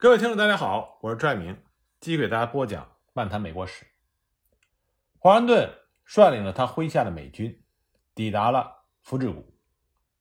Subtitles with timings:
[0.00, 1.62] 各位听众，大家好，我是拽明，
[2.00, 3.84] 继续给大家播讲《漫谈美国史》。
[5.18, 5.70] 华盛顿
[6.06, 7.62] 率领了他麾下的美军，
[8.14, 9.54] 抵达了福治谷，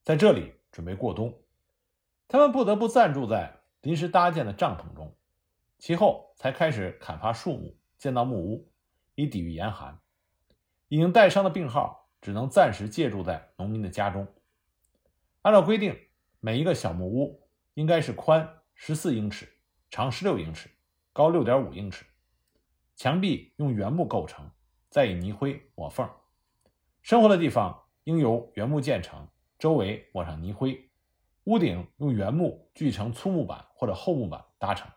[0.03, 1.33] 在这里准备过冬。
[2.27, 5.15] 他们不得不暂住在临时搭建的帐篷中，
[5.77, 8.69] 其后才开始砍伐树木，建造木屋，
[9.15, 9.97] 以抵御严寒。
[10.89, 14.27] 已经带伤的病号只能暂时借住在农民的家中。
[15.43, 15.97] 按照规定，
[16.41, 19.47] 每一个小木屋应该是宽十四英尺。
[19.89, 20.69] 长十六英尺，
[21.11, 22.05] 高六点五英尺，
[22.95, 24.47] 墙壁用原木构成，
[24.89, 26.07] 再以泥灰抹缝。
[27.01, 30.89] 生活的地方应由原木建成，周围抹上泥灰。
[31.45, 34.87] 屋顶用原木锯成粗木板或者厚木板搭成。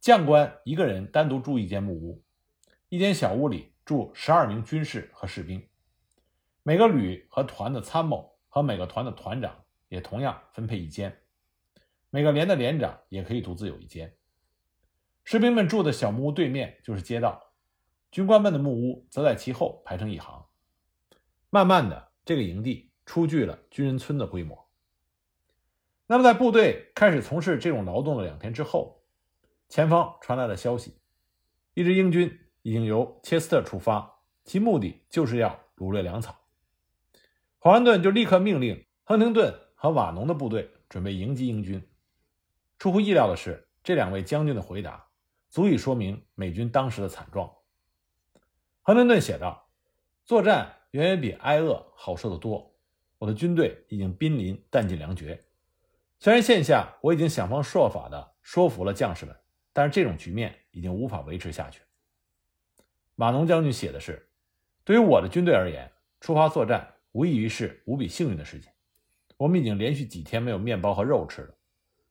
[0.00, 2.24] 将官一个人单独住一间木屋，
[2.88, 5.64] 一间小屋里住十二名军士和士兵。
[6.64, 11.16] 每个旅和团的参谋和每个团的团长也同样分配一间。
[12.16, 14.16] 每个连的连长也可以独自有一间。
[15.22, 17.52] 士兵们住的小木屋对面就是街道，
[18.10, 20.46] 军官们的木屋则在其后排成一行。
[21.50, 24.66] 慢慢的，这个营地初具了军人村的规模。
[26.06, 29.04] 那么，在部队开始从事这种劳动的两天之后，
[29.68, 30.94] 前方传来了消息：
[31.74, 34.10] 一支英军已经由切斯特出发，
[34.42, 36.34] 其目的就是要掳掠粮草。
[37.58, 41.86] 华盛顿就立刻命令亨廷顿和瓦农的部队准备迎击英军。
[42.78, 45.06] 出乎意料的是，这两位将军的回答
[45.48, 47.50] 足以说明美军当时的惨状。
[48.82, 49.68] 亨廷顿写道
[50.24, 52.74] ：“作战远远比挨饿好受得多，
[53.18, 55.42] 我的军队已经濒临弹尽粮绝。
[56.18, 59.34] 虽然现下我已经想方设法的说服了将士们，
[59.72, 61.80] 但是这种局面已经无法维持下去。”
[63.16, 64.28] 马农将军写的是
[64.84, 68.70] ：“对于我的军队而言，出发作战无异于是无比幸运的事情。
[69.38, 71.54] 我们已经连续几天没有面包和肉吃了。”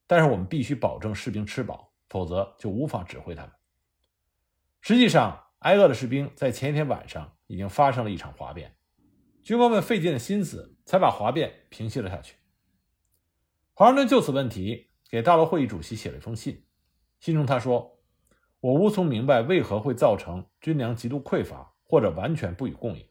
[0.08, 3.52] 但是我们必须保证士兵吃饱，否则就无法指挥他们。
[4.81, 8.76] 实际上，挨饿的士兵在前一天晚上已经发生了一场哗变，
[9.42, 12.36] 军官们费尽了心思才把哗变平息了下去。
[13.73, 16.64] 华盛顿就此问题给大陆会议主席写了一封信，
[17.20, 17.99] 信中他说
[18.61, 23.04] ：“我无从明白为何会造成军粮极度匮乏或者完全不予供应。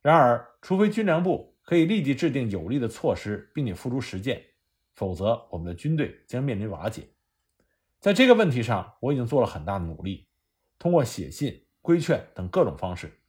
[0.00, 4.40] 然而，除非军粮部可以立即制定有力的措施，并且付诸实践。”
[4.94, 7.08] 否则，我们的军队将面临瓦解。
[8.00, 10.28] 在这个问题上，我已经做了很大的努力，
[10.78, 13.20] 通过写信、规劝等各种方式，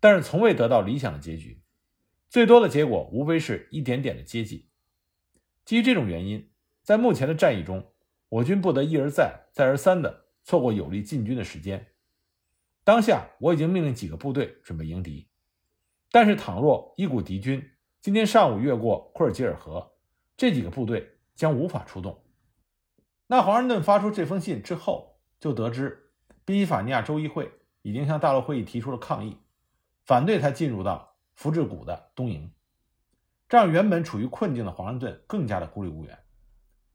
[0.00, 1.62] 但是从未得到理想的结局。
[2.28, 4.68] 最多的结果无非是一点点的接济。
[5.64, 6.50] 基于这种原因，
[6.82, 7.90] 在目前的战役中，
[8.28, 11.86] 我军不得一而再、再而三地错过有利进军的时间。
[12.84, 15.28] 当下，我已经命令几个部队准备迎敌，
[16.10, 17.70] 但是倘若一股敌军
[18.00, 19.92] 今天上午越过库尔吉尔河，
[20.38, 22.24] 这几个部队将无法出动。
[23.26, 26.12] 那华盛顿发出这封信之后，就得知
[26.44, 29.36] 宾夕法尼亚州议会已经向大陆会议提出了抗议，
[30.04, 32.50] 反对他进入到福治谷的东营，
[33.48, 36.18] 这让原本处于困境的华盛顿更加的孤立无援。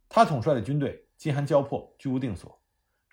[0.07, 2.63] 他统帅的军队饥寒交迫、居无定所，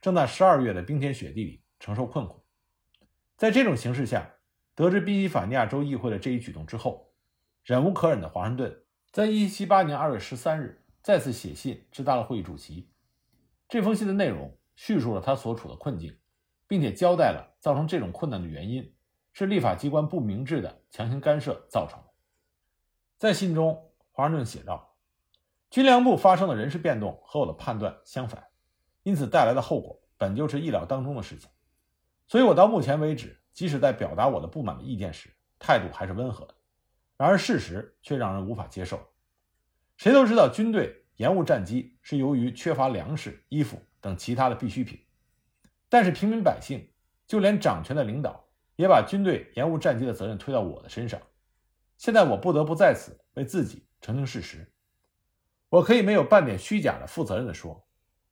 [0.00, 2.44] 正在十二月的冰天雪地里承受困苦。
[3.36, 4.30] 在这种形势下，
[4.76, 7.12] 得知宾夕法尼亚州议会的这一举动之后，
[7.64, 8.84] 忍无可忍的华盛顿。
[9.12, 12.88] 在1778年2月13日，再次写信致大陆会议主席。
[13.68, 16.16] 这封信的内容叙述了他所处的困境，
[16.68, 18.94] 并且交代了造成这种困难的原因
[19.32, 22.12] 是立法机关不明智的强行干涉造成的。
[23.18, 24.96] 在信中，华盛顿写道
[25.70, 28.46] ：“军粮部发生的人事变动和我的判断相反，
[29.02, 31.50] 因此带来的后果本就是意料当中的事情。
[32.28, 35.28] 所以我到目前为止，即使在表达我的不满的意见时，
[35.58, 36.54] 态度还是温和的。”
[37.20, 38.98] 然而事实却让人无法接受。
[39.98, 44.98] 谁都知道，军队延误战机是由于缺乏粮食、衣服等其他的必需品。
[45.90, 46.88] 但是平民百姓，
[47.26, 48.42] 就连掌权的领导，
[48.76, 51.20] 也把军队延误战机的责任推到我的身上。
[51.98, 54.72] 现在我不得不在此为自己澄清事实。
[55.68, 57.86] 我可以没有半点虚假的负责任的说，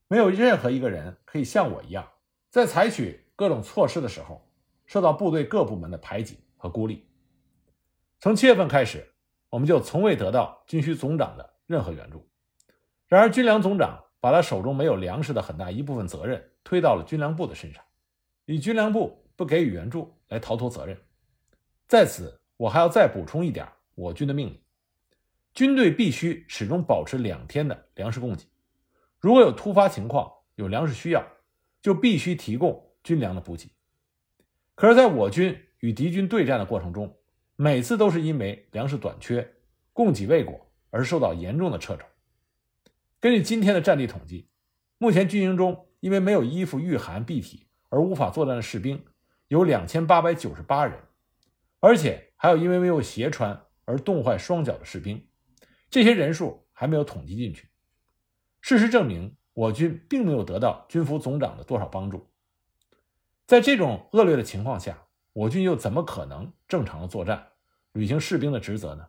[0.08, 2.08] 没有任何一个人可以像我一样，
[2.48, 4.50] 在采取各种措施的时候，
[4.86, 7.06] 受到部队各部门的排挤和孤立。
[8.20, 9.14] 从七月份开始，
[9.48, 12.28] 我们就从未得到军需总长的任何援助。
[13.06, 17.82] 然而，军粮总长把他手中没有粮食的很大一部分责任推到了军粮部的身上，
[18.44, 21.00] 以军粮部不给予援助来逃脱责任。
[21.86, 24.60] 在此，我还要再补充一点我军的命令：
[25.54, 28.44] 军队必须始终保持两天的粮食供给。
[29.20, 31.24] 如果有突发情况，有粮食需要，
[31.80, 33.70] 就必须提供军粮的补给。
[34.74, 37.16] 可是，在我军与敌军对战的过程中，
[37.60, 39.56] 每次都是因为粮食短缺、
[39.92, 42.04] 供给未果而受到严重的掣肘。
[43.18, 44.48] 根据今天的战地统计，
[44.96, 49.04] 目前军营中因为没有衣服御寒蔽体而无法作战的士兵
[49.48, 51.00] 有两千八百九十八人，
[51.80, 55.26] 而且还有因为没有鞋穿而冻坏双脚的士兵，
[55.90, 57.68] 这些人数还没有统计进去。
[58.60, 62.30] 事实证明，我军并没有得到军服总长的多少帮助。
[63.48, 67.46] 在这种恶劣的情况下，我军又怎么可能正常的作战，
[67.92, 69.06] 履行士兵的职责呢？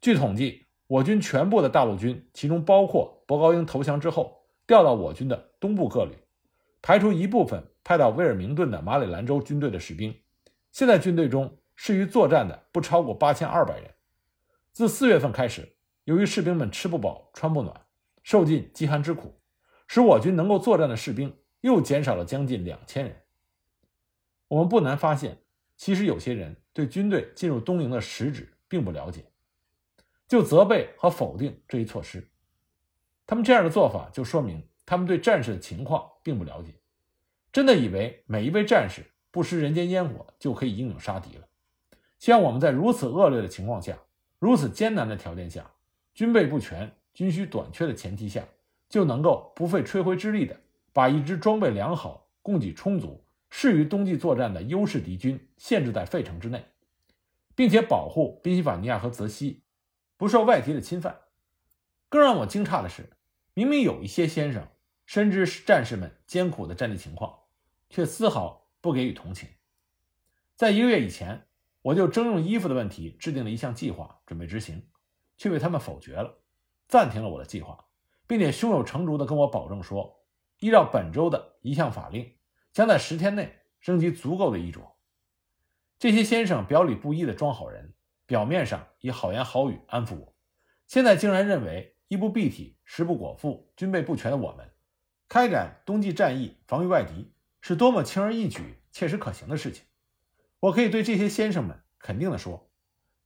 [0.00, 6.16] 据统计，我军全部的大陆军，其中包括博高英投降之后调到我军的东部各旅，
[6.80, 10.14] 排除一部分派到威尔明顿的马里兰州军队的士兵，
[10.70, 13.90] 现在军队中适于作战的不超过八千二百人。
[14.72, 17.78] 自四月份开始，由于士兵们吃不饱穿不暖，
[18.22, 19.38] 受尽饥寒之苦，
[19.86, 23.21] 使我军能够作战的士兵又减少了将近两千人。
[24.52, 25.38] 我们不难发现，
[25.78, 29.24] 其实有些人对军队进入东营的实质并不了解。
[30.28, 32.28] 就责备和否定这一措施，
[33.26, 36.74] 他们这样的做法就说明他们对战士的情况并不了解，
[37.50, 41.48] 真的以为每一位战士不食人间烟火就可以英勇杀敌了。
[42.18, 43.98] 像我们在如此恶劣的情况下，
[44.38, 45.70] 如此艰难的条件下，
[46.12, 48.46] 军备不全、军需短缺的前提下，
[48.90, 50.60] 就能够不费吹灰之力的
[50.92, 53.21] 把一支装备良好、供给充足、
[53.54, 56.64] 适于冬季作战的优势敌军限制在费城之内，
[57.54, 59.62] 并且保护宾夕法尼亚和泽西。
[60.16, 61.20] 不受外敌的侵犯。
[62.08, 63.10] 更让我惊诧的是，
[63.52, 64.66] 明明有一些先生
[65.04, 67.40] 深知战士们艰苦的战地情况，
[67.90, 69.50] 却丝毫不给予同情。
[70.56, 71.46] 在一个月以前，
[71.82, 74.88] 我就征用衣服的问题制定了一项计划，准备执行，
[75.36, 76.38] 却被他们否决了，
[76.88, 77.84] 暂停了我的计划，
[78.26, 80.24] 并且胸有成竹地跟我保证说，
[80.60, 82.32] 依照本周的一项法令，
[82.72, 84.96] 将在十天内征集足够的衣着。
[85.98, 87.94] 这些先生表里不一的装好人。
[88.24, 90.34] 表面上以好言好语安抚我，
[90.86, 94.70] 现在竟然认为衣不蔽体、食不果腹、军备不全的我们，
[95.28, 99.84] 开展冬季战役防御外敌是多么轻而易举、切实可行的事情。
[100.60, 102.70] 我可以对这些先生们肯定地说：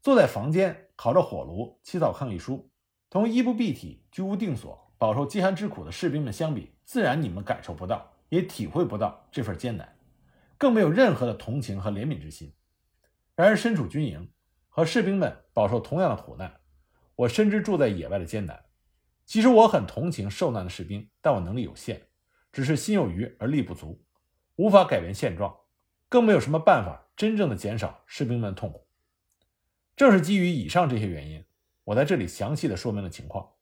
[0.01, 2.69] 坐在房间烤着火炉起草抗议书，
[3.09, 9.97] 同衣不蔽体、居无定所、饱受饥寒之苦的士兵们相比，自然你们感受不到，也体会不到这份艰难，
[10.59, 12.53] 更没有任何的同情和怜悯之心。
[13.35, 14.31] 然而身处军营。
[14.69, 16.61] 和士兵们饱受同样的苦难，
[17.15, 18.67] 我深知住在野外的艰难。
[19.25, 22.09] 其实我很同情受难的士兵，但我能力有限，
[22.53, 24.05] 只是心有余而力不足，
[24.57, 25.57] 无法改变现状，
[26.11, 28.87] 更没有什么办法真正的减少士兵们的痛苦。
[29.97, 31.43] 正是基于以上这些原因，
[31.85, 33.53] 我在这里详细的说明了情况。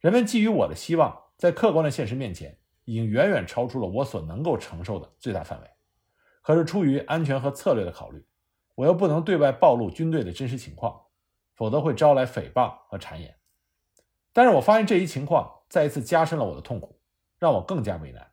[0.00, 5.70] 人们寄予我的希望，在客观的现实面前，已经远远超出了我所能够承受的最大范围。
[6.40, 8.26] 可是出于安全和策略的考虑。
[8.76, 11.06] 我又不能对外暴露军队的真实情况，
[11.54, 13.34] 否则会招来诽谤和谗言。
[14.34, 17.00] 但是我发现这一情况再一次加深了我的痛苦，
[17.38, 18.32] 让我更加为难。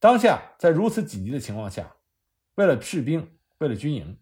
[0.00, 1.96] 当下在如此紧急的情况下，
[2.54, 4.18] 为了士兵，为了军营，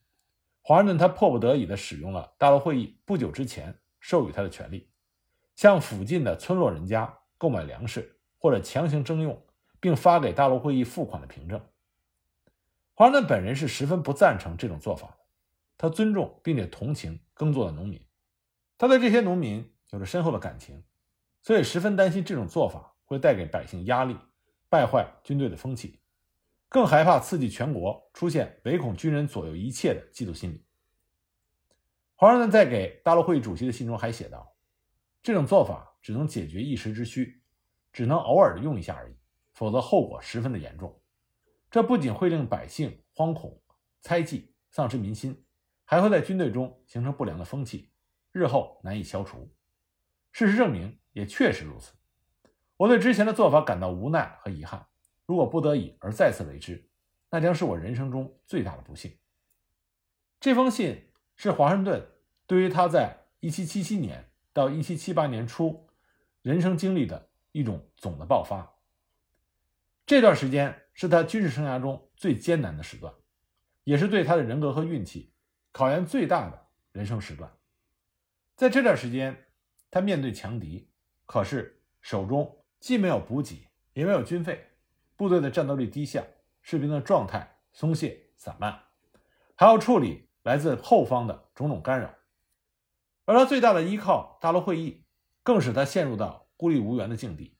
[0.62, 4.90] 华盛顿他迫不得已地使用了大陆会议不久之前授予他的权利，
[5.54, 8.15] 向附近的村落人家购买粮食，
[8.46, 9.44] 或者强行征用
[9.80, 11.60] 并发给大陆会议付款的凭证。
[12.94, 15.16] 华盛顿本人是十分不赞成这种做法的，
[15.76, 18.00] 他尊重并且同情耕作的农民，
[18.78, 20.80] 他对这些农民有着深厚的感情，
[21.42, 24.16] 所以十分担心这种做法会带给百姓压力，
[24.68, 25.98] 败坏军队的风气，
[26.68, 30.64] 更害怕刺激全国出现唯恐军人左右一切的嫉妒心理。
[32.14, 34.56] 华盛顿在给大陆会议主席的信中还写道
[35.20, 37.42] ：“这种做法只能解决一时之需，
[37.96, 39.16] 只能偶尔的用一下而已，
[39.54, 41.00] 否则后果十分的严重。”
[41.72, 43.58] 这不仅会令百姓惶恐、
[44.02, 45.46] 猜忌、丧失民心，
[45.86, 47.90] 还会在军队中形成不良的风气，
[48.32, 49.50] 日后难以消除。
[50.30, 51.94] 事实证明，也确实如此。
[52.76, 54.86] 我对之前的做法感到无奈和遗憾。
[55.24, 56.90] 如果不得已而再次为之，
[57.30, 59.16] 那将是我人生中最大的不幸。
[60.38, 62.06] 这封信是华盛顿
[62.46, 65.88] 对于他在1777年到1778年初
[66.42, 68.76] 人生经历的一种总的爆发。
[70.04, 73.14] 这段时间是他军事生涯中最艰难的时段，
[73.84, 75.32] 也是对他的人格和运气
[75.72, 77.50] 考验最大的人生时段。
[78.56, 79.46] 在这段时间，
[79.90, 80.90] 他面对强敌，
[81.24, 84.72] 可是手中既没有补给，也没有军费，
[85.16, 86.22] 部队的战斗力低下，
[86.60, 88.82] 士兵的状态松懈散漫，
[89.54, 92.14] 还要处理来自后方的种种干扰。
[93.24, 95.06] 而他最大的依靠大陆会议，
[95.42, 97.56] 更使他陷入到孤立无援的境地，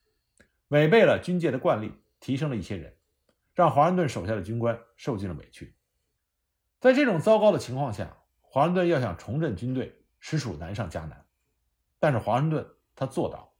[0.69, 1.91] 违背了军界的惯例。
[2.19, 2.97] 提升了一些人，
[3.53, 5.75] 让华盛顿手下的军官受尽了委屈。
[6.79, 11.27] 在这种糟糕的情况下，华盛顿要想重振军队，实属难上加难。
[11.99, 13.53] 但是华盛顿他做到，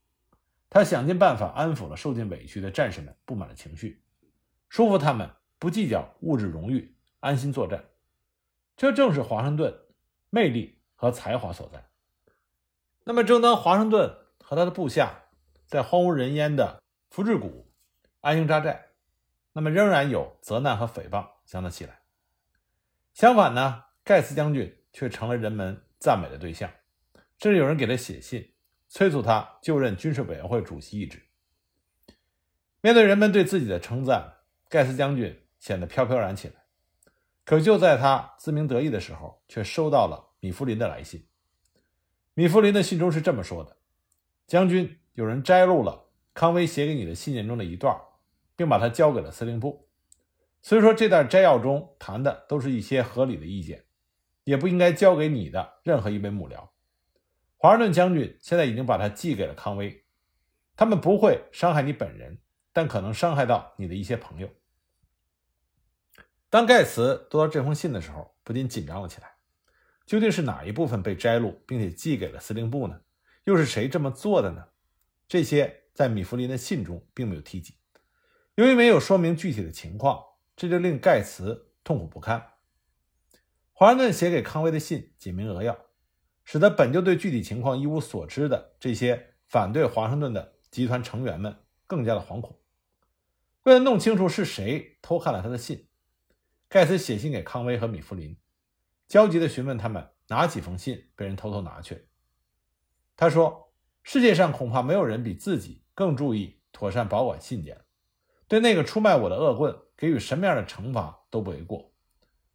[0.68, 4.02] 他想尽办法安抚了受尽委屈的战士们不满的情绪，
[4.68, 5.30] 说服他们
[5.60, 7.84] 不计较物质荣誉，安心作战。
[8.76, 9.72] 这正是华盛顿
[10.30, 11.88] 魅力和才华所在。
[13.04, 15.27] 那么，正当华盛顿和他的部下
[15.68, 17.70] 在荒无人烟的福治谷
[18.22, 18.86] 安营扎寨，
[19.52, 22.00] 那么仍然有责难和诽谤向他起来。
[23.12, 26.70] 相反呢，盖茨将军却成了人们赞美的对象，
[27.38, 28.54] 甚至有人给他写信。
[28.90, 31.22] 催促他就任军事委员会主席一职。
[32.80, 34.38] 面对人们对自己的称赞，
[34.70, 36.54] 盖茨将军显得飘飘然起来。
[37.44, 41.28] 可就在他自鸣得意的时候，却收到了米弗林的来信。
[42.32, 43.76] 米弗林的信中是这么说的
[44.48, 48.00] ：“将军，有人摘录了康威写给你的信件中的一段，
[48.54, 49.88] 并把它交给了司令部。
[50.62, 53.84] 所以说这段摘要中谈的都是一些合理的意见，
[54.44, 56.68] 也不应该交给你的任何一位幕僚。”
[57.58, 60.04] 华盛顿将军现在已经把它寄给了康威，
[60.76, 62.38] 他们不会伤害你本人，
[62.72, 64.48] 但可能伤害到你的一些朋友。
[66.48, 69.32] 当盖茨读到这封信的时候，不禁紧张了起来。
[70.06, 73.00] 究竟是哪一部分被摘录，并且寄给了司令部呢？
[73.42, 74.64] 又是谁这么做的呢？
[75.28, 77.74] 这些在米弗林的信中并没有提及。
[78.56, 80.24] 由于没有说明具体的情况，
[80.56, 82.54] 这就令盖茨痛苦不堪。
[83.72, 85.86] 华盛顿写给康威的信简明扼要。
[86.50, 91.54] 使得本就对具体情况一无所知的这些反对华盛顿的集团成员们
[91.86, 92.58] 更加的惶恐。
[93.64, 95.88] 为了弄清楚是谁偷看了他的信，
[96.66, 98.34] 盖茨写信给康威和米弗林，
[99.06, 102.08] 焦急地询问他们哪几封信被人偷偷拿去。
[103.14, 103.67] 他说
[104.10, 107.78] ：“世界上恐怕没有人比自己更注意妥善保管信件，
[108.48, 111.92] 对那个出卖我的恶棍给予什么样的惩罚都不为过。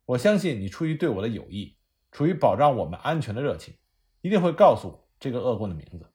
[0.05, 1.77] 我相信你出于对我的友谊，
[2.11, 3.75] 出于保障我们安全的热情。”
[4.21, 6.11] 一定会告诉这个恶棍的名字。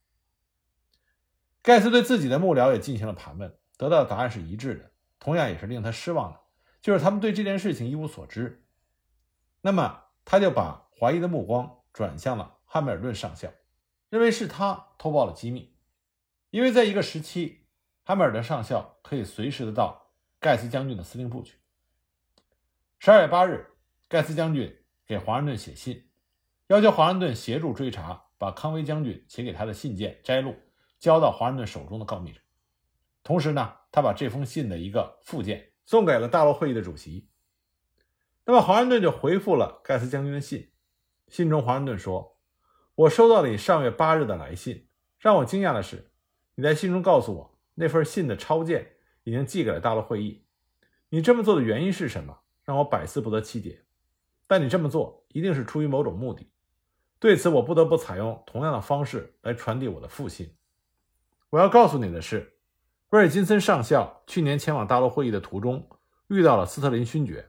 [1.62, 4.90] 盖茨对自己的幕僚也进行了盘问，得到的答案是一致的，
[5.20, 6.40] 同样也是令他失望的，
[6.82, 8.64] 就是他们对这件事情一无所知。
[9.60, 13.48] 那么，他就把怀疑的目光转向了汉密尔顿上校，
[14.10, 15.74] 认为是他偷报了机密，
[16.50, 17.66] 因为在一个时期，
[18.04, 21.56] 汉密尔顿上校可以随时的到盖茨将军的司令部去。
[22.98, 23.66] 十二月八日，
[24.08, 26.08] 盖茨将军给华盛顿写信。
[26.68, 30.54] 要求华盛顿协助追查，把康威将军写给他的信件摘录，
[30.98, 32.40] 交到华盛顿手中的告密者。
[33.22, 37.28] 同时呢，他把这封信的一个附件送给了大陆会议的主席。
[38.44, 40.72] 那么，华盛顿就回复了盖茨将军的信。
[41.28, 42.37] 信中，华盛顿说
[42.98, 44.88] ：“我收到了你上月八日的来信。
[45.20, 46.10] 让我惊讶的是，
[46.56, 50.44] 你在信中告诉我，那份信的抄件已经寄给了大陆会议。
[51.08, 52.36] 你这么做的原因是什么？
[52.64, 53.84] 让我百思不得其解。
[54.48, 56.50] 但你这么做一定是出于某种目的。”
[57.20, 60.56] 对此，我不得不采用同样的方式来传递我的复信。
[61.50, 62.58] 我要告诉你的是，
[63.10, 65.88] 威尔金森上校去年前往大陆会议的途中
[66.26, 67.48] 遇到了斯特林勋爵。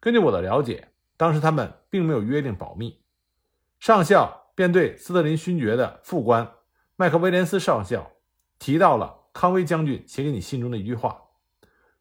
[0.00, 0.88] 根据我的了解，
[1.18, 3.02] 当时他们并没有约定保密。
[3.78, 6.52] 上校便对斯特林勋爵的副官
[6.96, 8.10] 麦克威廉斯上校
[8.58, 11.22] 提到了康威将军写给你信中的一句话：“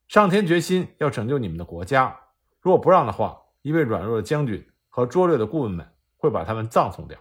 [0.07, 2.19] 上天决心要拯救你们的国家，
[2.59, 5.87] 如果不让的话，一位软弱的将军和拙劣的顾问们。”
[6.21, 7.17] 会把他们葬送掉。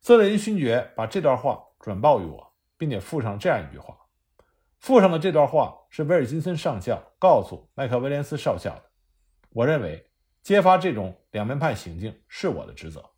[0.00, 3.96] 斯特林勋爵把这段话转报于我，并且附上这样一句话：
[4.80, 8.82] 附上的这段话是威尔金森上校告诉麦克威廉斯少校的。
[9.50, 10.10] 我认为
[10.42, 13.08] 揭发这种两面派行径是我的职责。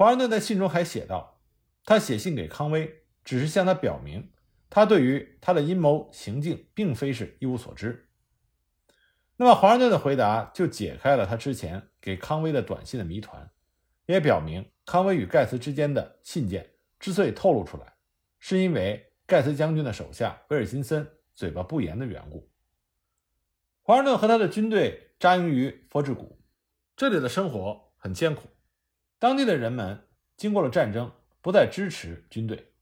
[0.00, 1.42] 华盛顿在信中还写道：
[1.84, 4.32] 他写信给康威，只是向他表明，
[4.70, 8.08] 他对于他的阴谋行径并非是一无所知。
[9.36, 13.50] 那么华盛顿的回答就解开了他之前给康威的短信的谜团。
[14.06, 17.92] 也表明，康威与盖茨之间的信件之所以透露出来，
[18.38, 22.50] 是因为盖茨将军的手下威尔金森嘴巴不严的缘故。
[23.82, 26.40] 华盛顿和他的军队扎营于佛治谷，
[26.96, 28.48] 这里的生活很艰苦。
[29.20, 30.08] 当地的人们
[30.38, 31.12] 经过了战争，
[31.42, 32.72] 不再支持军队，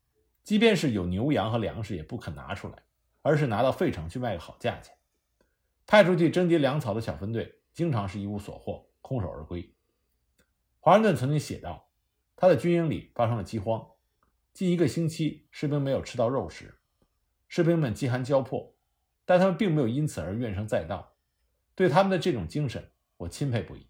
[0.44, 2.80] 即便是有牛羊和粮食，也不肯拿出来，
[3.22, 4.94] 而是拿到费城去卖个好价钱。
[5.84, 9.74] 派出去征集粮草的小分队，经常是一无所获，空手而归。
[10.78, 11.90] 华盛顿曾经写道
[12.36, 13.84] ：“他的军营里发生了饥荒，
[14.52, 16.78] 近一个星期，士兵没有吃到肉食，
[17.48, 18.76] 士兵们饥寒交迫，
[19.24, 21.16] 但他们并没有因此而怨声载道。
[21.74, 23.87] 对他们的这种精神，我钦佩不已。”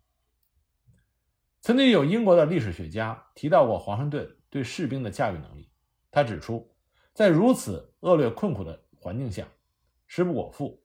[1.61, 5.71] 曾经有英国的历史学家提到过华盛顿对士兵的驾驭能力。
[6.11, 6.75] 他指出，
[7.13, 9.47] 在如此恶劣困苦的环境下，
[10.07, 10.83] 食不果腹，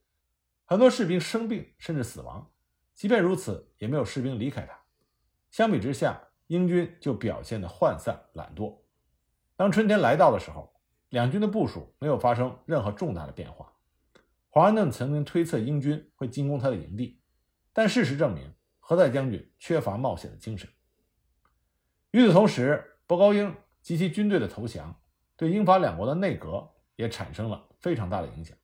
[0.66, 2.52] 很多士兵生病甚至死亡。
[2.94, 4.78] 即便如此，也没有士兵离开他。
[5.50, 8.78] 相比之下，英军就表现得涣散懒惰。
[9.56, 10.74] 当春天来到的时候，
[11.10, 13.72] 两军的部署没有发生任何重大的变化。
[14.50, 17.22] 华盛顿曾经推测英军会进攻他的营地，
[17.72, 18.54] 但事实证明，
[18.86, 20.70] 何塞将军缺乏冒险的精神。
[22.12, 24.94] 与此同时，博高英及其军队的投降，
[25.38, 28.58] 对英法两国的内阁也产生了非常大的影响。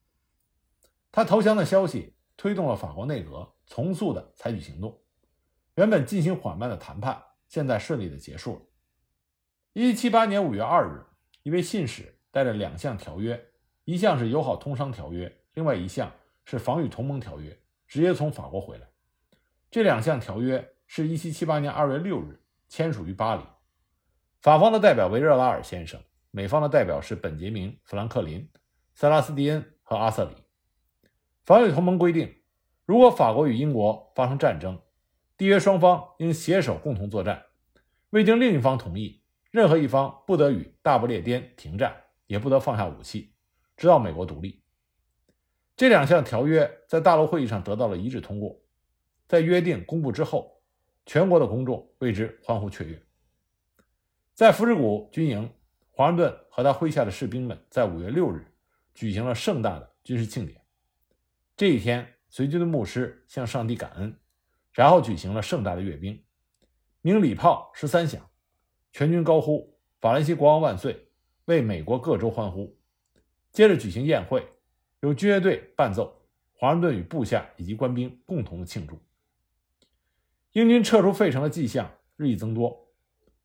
[1.10, 5.02] 他投降的消息推动了法国内阁从速的采取行动，
[5.76, 8.62] 原本进行缓慢的谈判，现在顺利的结束了。
[9.72, 11.06] 一七八年五月二日，
[11.44, 13.42] 一位信使带着两项条约，
[13.86, 15.34] 一项是友好通商条约。
[15.54, 16.12] 另外一项
[16.44, 17.58] 是防御同盟条约，
[17.88, 18.89] 直接从法国回来。
[19.72, 23.44] 这两项条约是一七七八年二月六日签署于巴黎。
[24.42, 28.50] 法方的代表维热拉尔先生，美方的代表是本杰明·富兰克林、
[28.96, 30.32] 塞拉斯蒂恩和阿瑟里。
[31.46, 32.36] 防御同盟规定，
[32.86, 34.82] 如果法国与英国发生战争，
[35.38, 37.46] 缔约双方应携手共同作战。
[38.10, 41.96] 未经另一方同意，任何一方不得与大不列颠停战，
[42.26, 43.36] 也不得放下武器，
[43.78, 44.64] 直到美国独立。
[45.76, 48.60] 这两项条约在大陆会议上得到了一致通过，
[49.30, 50.60] 在约定公布之后，
[51.06, 53.00] 全国的公众为之欢呼雀跃。
[54.34, 55.48] 在福士谷军营，
[55.92, 58.44] 华盛顿和他麾下的士兵们在五月六日
[58.96, 60.60] 举行了盛大的军事庆典。
[61.56, 64.18] 这一天，随军的牧师向上帝感恩，
[64.72, 66.24] 然后举行了盛大的阅兵，
[67.02, 68.28] 鸣礼炮十三响，
[68.92, 71.08] 全军高呼“法兰西国王万岁”，
[71.46, 72.76] 为美国各州欢呼。
[73.52, 74.44] 接着举行宴会。
[75.02, 76.14] 由军乐队伴奏，
[76.54, 79.00] 华盛顿与部下以及官兵共同的庆祝。
[80.54, 82.92] 英军撤出费城的迹象日益增多，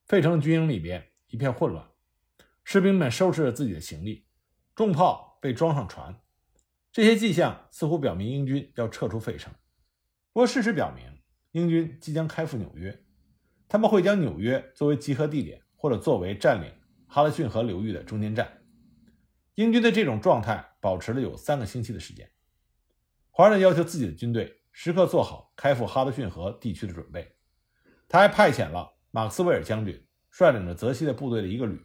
[0.06, 1.86] 费城军营里边一片混乱，
[2.64, 4.26] 士兵们收拾着自己的行李，
[4.74, 6.18] 重炮被装上船，
[6.90, 9.52] 这些迹象似乎表明英军要撤出费城。
[10.32, 11.04] 不过，事实表明，
[11.52, 13.04] 英军即将开赴纽约，
[13.68, 16.72] 他们会将纽约作为集合地点，或者作为占领
[17.06, 18.62] 哈勒逊河流域的中间站。
[19.56, 22.30] 英军的这种状态保持了有三个星期的时间。
[23.30, 27.34] 华盛顿要求自己的军队时刻做好开赴哈德逊河地区的准备。
[28.08, 31.80] 他还派遣了马克斯韦尔将军率领着泽西的部队的一个旅，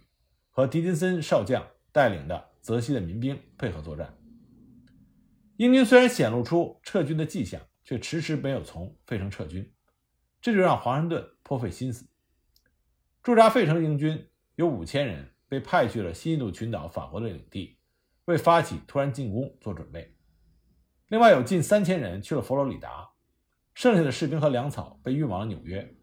[0.49, 4.13] 和狄金森少将带领的泽西的民兵配合作战。
[5.55, 9.71] 英军虽然显露出撤军的迹象，却迟迟没有从费城撤军，
[10.41, 12.05] 这就让华盛顿颇费心思。
[13.23, 15.31] 驻扎费城英军有五千人。
[15.49, 17.79] 被派去了西印度群岛法国的领地，
[18.25, 20.15] 为发起突然进攻做准备。
[21.09, 23.09] 另外有近三千人去了佛罗里达，
[23.73, 25.95] 剩下的士兵和粮草被运往了纽约。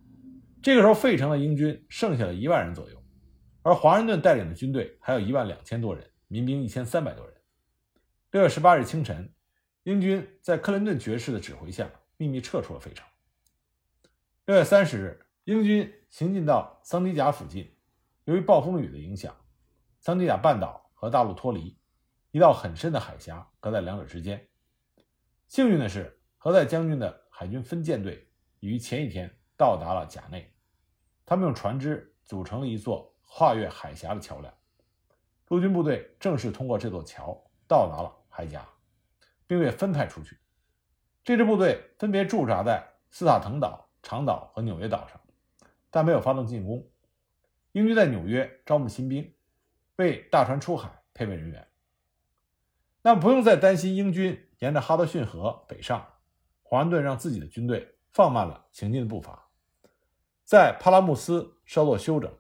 [0.61, 3.01] 这个时候，费城的英军剩下了一万人左右，
[3.63, 7.37] 而华盛顿带领的军队还有一万两千多人，民兵一千三百多人。
[8.33, 9.33] 六月十八日清晨，
[9.85, 13.07] 英军在克林顿爵士的指挥下秘密撤出了费城。
[14.47, 17.73] 六月三十日，英军行进到桑迪贾附近。
[18.25, 19.33] 由于暴风雨的影响，
[20.01, 21.79] 桑迪亚半岛和大陆脱离，
[22.33, 24.49] 一道很深的海峡隔在两者之间。
[25.49, 28.29] 幸运的是，何塞将军的海军分舰队
[28.61, 30.53] 于前一天到达了甲内，
[31.25, 34.53] 他们用船只组成了一座跨越海峡的桥梁。
[35.49, 38.69] 陆军部队正式通过这座桥到达了海峡，
[39.47, 40.37] 并被分派出去。
[41.23, 45.21] 这支部队分别驻扎在斯塔滕岛、长岛和纽约岛上，
[45.91, 46.89] 但没有发动进攻。
[47.73, 49.33] 英军在纽约招募新兵，
[49.97, 51.69] 为大船出海配备人员。
[53.03, 56.07] 那不用再担心英军沿着哈德逊河北上，
[56.63, 59.49] 华盛顿让自己的军队放慢了行进的步伐，
[60.45, 62.33] 在帕拉穆斯稍作休整。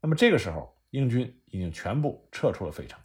[0.00, 3.00] 那么这个时候，英军已经全部撤出了费城。